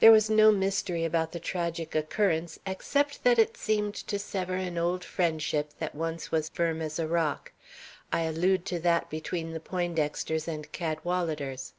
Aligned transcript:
There 0.00 0.10
was 0.10 0.28
no 0.28 0.50
mystery 0.50 1.04
about 1.04 1.30
the 1.30 1.38
tragic 1.38 1.94
occurrence 1.94 2.58
except 2.66 3.22
that 3.22 3.38
it 3.38 3.56
seemed 3.56 3.94
to 3.94 4.18
sever 4.18 4.56
an 4.56 4.76
old 4.76 5.04
friendship 5.04 5.70
that 5.78 5.94
once 5.94 6.32
was 6.32 6.48
firm 6.48 6.82
as 6.82 6.98
a 6.98 7.06
rock. 7.06 7.52
I 8.12 8.22
allude 8.22 8.66
to 8.66 8.80
that 8.80 9.08
between 9.08 9.52
the 9.52 9.60
Poindexters 9.60 10.48
and 10.48 10.72
Cadwaladers." 10.72 11.74